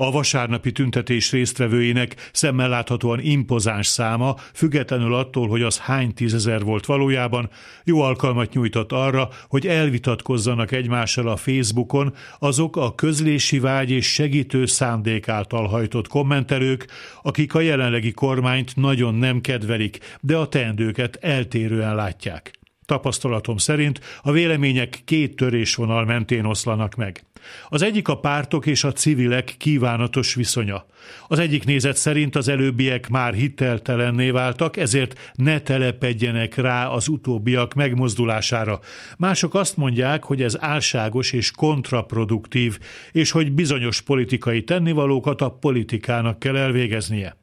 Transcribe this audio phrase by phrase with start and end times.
[0.00, 6.86] A vasárnapi tüntetés résztvevőinek szemmel láthatóan impozáns száma, függetlenül attól, hogy az hány tízezer volt
[6.86, 7.50] valójában,
[7.84, 14.66] jó alkalmat nyújtott arra, hogy elvitatkozzanak egymással a Facebookon azok a közlési vágy és segítő
[14.66, 16.86] szándék által hajtott kommentelők,
[17.22, 22.57] akik a jelenlegi kormányt nagyon nem kedvelik, de a teendőket eltérően látják.
[22.88, 27.24] Tapasztalatom szerint a vélemények két törésvonal mentén oszlanak meg.
[27.68, 30.86] Az egyik a pártok és a civilek kívánatos viszonya.
[31.26, 37.74] Az egyik nézet szerint az előbbiek már hiteltelenné váltak, ezért ne telepedjenek rá az utóbbiak
[37.74, 38.80] megmozdulására.
[39.18, 42.78] Mások azt mondják, hogy ez álságos és kontraproduktív,
[43.12, 47.36] és hogy bizonyos politikai tennivalókat a politikának kell elvégeznie.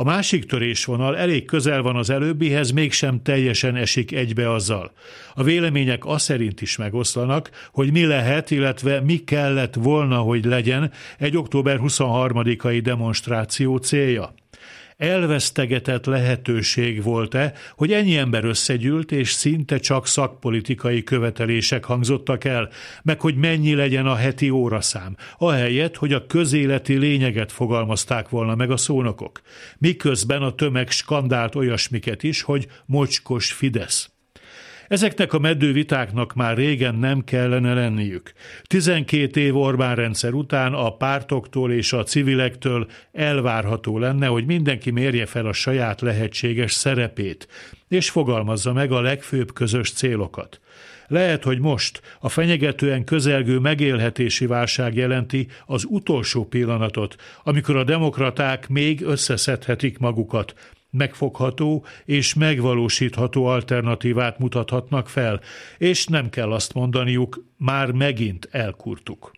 [0.00, 4.92] A másik törésvonal elég közel van az előbbihez, mégsem teljesen esik egybe azzal.
[5.34, 10.92] A vélemények az szerint is megoszlanak, hogy mi lehet, illetve mi kellett volna, hogy legyen
[11.18, 14.34] egy október 23-ai demonstráció célja
[14.98, 22.68] elvesztegetett lehetőség volt-e, hogy ennyi ember összegyűlt, és szinte csak szakpolitikai követelések hangzottak el,
[23.02, 28.70] meg hogy mennyi legyen a heti óraszám, ahelyett, hogy a közéleti lényeget fogalmazták volna meg
[28.70, 29.40] a szónokok.
[29.78, 34.17] Miközben a tömeg skandált olyasmiket is, hogy mocskos Fidesz.
[34.88, 38.32] Ezeknek a meddővitáknak már régen nem kellene lenniük.
[38.62, 45.26] 12 év Orbán rendszer után a pártoktól és a civilektől elvárható lenne, hogy mindenki mérje
[45.26, 47.48] fel a saját lehetséges szerepét,
[47.88, 50.60] és fogalmazza meg a legfőbb közös célokat.
[51.06, 58.68] Lehet, hogy most a fenyegetően közelgő megélhetési válság jelenti az utolsó pillanatot, amikor a demokraták
[58.68, 60.54] még összeszedhetik magukat,
[60.90, 65.40] megfogható és megvalósítható alternatívát mutathatnak fel,
[65.78, 69.30] és nem kell azt mondaniuk, már megint elkurtuk.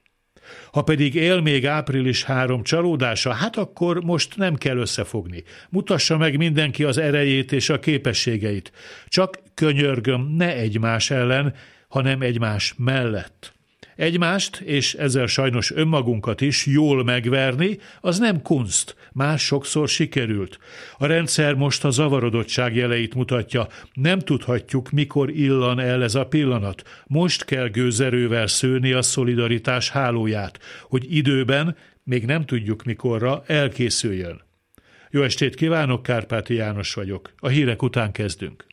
[0.72, 5.44] Ha pedig él még április három csalódása, hát akkor most nem kell összefogni.
[5.68, 8.72] Mutassa meg mindenki az erejét és a képességeit.
[9.06, 11.54] Csak könyörgöm, ne egymás ellen,
[11.88, 13.52] hanem egymás mellett.
[14.00, 20.58] Egymást, és ezzel sajnos önmagunkat is jól megverni, az nem kunst, más sokszor sikerült.
[20.98, 23.68] A rendszer most a zavarodottság jeleit mutatja.
[23.92, 26.82] Nem tudhatjuk, mikor illan el ez a pillanat.
[27.06, 34.42] Most kell gőzerővel szőni a szolidaritás hálóját, hogy időben, még nem tudjuk mikorra, elkészüljön.
[35.10, 37.32] Jó estét kívánok, Kárpáti János vagyok.
[37.36, 38.69] A hírek után kezdünk.